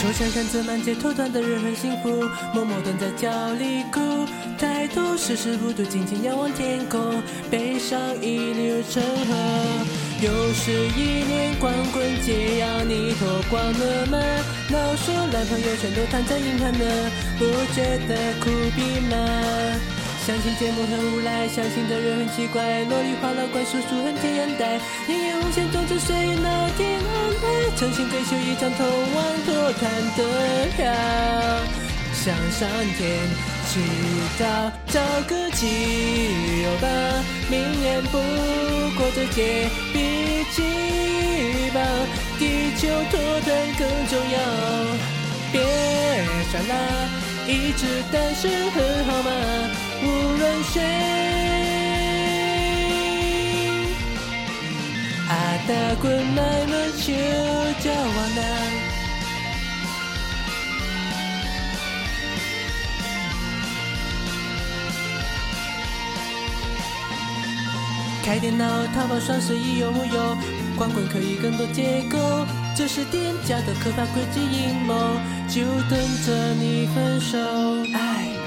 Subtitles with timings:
[0.00, 2.08] 抽象看着满街脱团的人很幸福，
[2.54, 3.28] 默默蹲在脚
[3.58, 4.00] 里哭。
[4.56, 9.34] 抬头时时不度，静静仰望天空，悲伤一流成河。
[10.22, 14.18] 又是一年光棍节，要你脱光了吗？
[14.70, 19.99] 老说男朋友全都躺在硬汉呢，不觉得苦逼吗？
[20.30, 22.62] 相信节目很无赖，相信的人很奇怪。
[22.84, 27.76] 萝莉花老怪叔叔很天然呆，年夜红线总之随老天安排。
[27.76, 30.22] 诚心追求一张通往脱团的
[30.76, 30.86] 票，
[32.14, 33.26] 向上天
[33.66, 33.80] 祈
[34.38, 35.66] 祷找个基
[36.62, 36.86] 友吧。
[37.50, 38.18] 明年不
[38.96, 40.62] 过这节，比起
[41.74, 41.80] 吧
[42.38, 44.38] 地球脱单更重要。
[45.50, 45.60] 别
[46.52, 47.08] 傻啦，
[47.48, 49.30] 一直单身很好吗？
[55.70, 57.12] 阿达滚来了就
[57.78, 58.40] 叫我难。
[68.24, 70.36] 开电脑，淘宝双十一有木有？
[70.76, 72.18] 光棍可以更多借口，
[72.76, 77.38] 这是店家的可怕诡计阴谋，就等着你分手。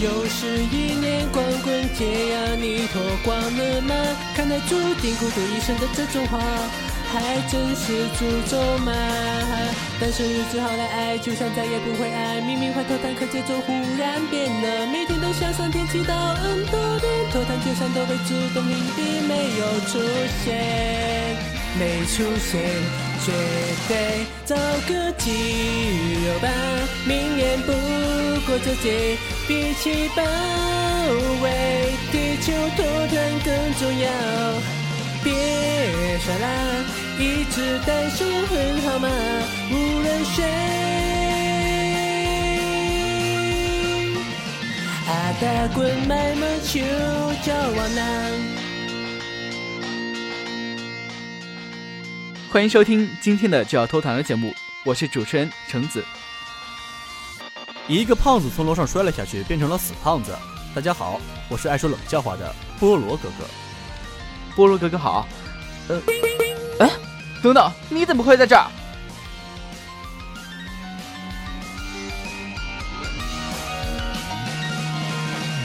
[0.00, 3.94] 又是一年光棍节呀，你脱光了吗？
[4.34, 6.38] 看来注定孤独一生的这种话，
[7.12, 8.92] 还真是诅咒吗？
[9.98, 12.40] 单身日子好难挨，就像再也不会爱。
[12.42, 19.98] 明明怀脱单，可节奏忽然变了，每天都向上天祈祷，很多人脱单就像都被自动屏蔽，没有出
[20.44, 21.36] 现，
[21.78, 22.60] 没出现。
[23.24, 23.32] 绝
[23.88, 24.54] 对找
[24.86, 25.30] 个基
[26.26, 26.48] 友吧，
[28.56, 30.22] 过这节，比起保
[31.42, 34.08] 卫地球脱团更重要。
[35.22, 36.48] 别傻啦，
[37.18, 39.08] 一直单身很好吗？
[39.70, 40.42] 无论谁，
[45.06, 46.80] 阿达滚买么球
[47.44, 48.32] 交往难。
[52.48, 56.02] 欢迎收听今天的就要脱团的节目，我是主持人橙子。
[57.88, 60.36] 一个胖子从楼上摔了下去，变成了死胖子。
[60.74, 63.44] 大家好，我是爱说冷笑话的菠萝哥哥。
[64.56, 65.26] 菠萝哥哥好。
[65.88, 66.02] 呃，
[66.80, 66.90] 哎，
[67.40, 68.66] 等等，你怎么会在这儿？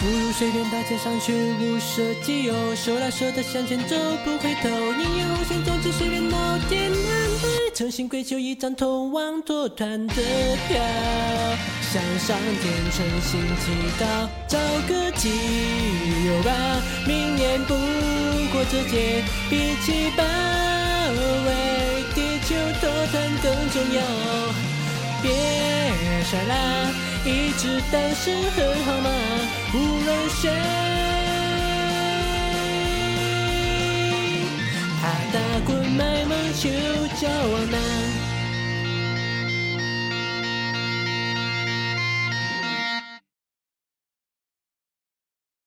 [0.00, 4.68] 不如随便大街上去，无设基友，手拉手的向前走，不回头。
[4.68, 5.44] 你有
[7.94, 10.14] 心跪求一张通往脱团的
[10.66, 10.82] 票，
[11.92, 14.02] 向上天诚心祈祷，
[14.48, 15.30] 找个基
[16.26, 16.50] 友吧。
[17.06, 17.74] 明年不
[18.52, 24.02] 过这届，比起保卫地球脱团更重要。
[25.22, 25.30] 别
[26.24, 26.90] 傻啦。
[27.24, 29.08] 一直单身很好吗？
[29.72, 30.50] 无论谁，
[35.00, 36.68] 他打滚卖萌就
[37.14, 38.13] 叫我们。